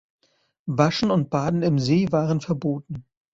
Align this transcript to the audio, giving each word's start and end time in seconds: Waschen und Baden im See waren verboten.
Waschen 0.65 1.11
und 1.11 1.29
Baden 1.29 1.61
im 1.61 1.77
See 1.77 2.11
waren 2.11 2.41
verboten. 2.41 3.05